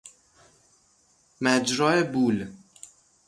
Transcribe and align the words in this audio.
مجرا 1.41 2.01
بول 2.03 2.49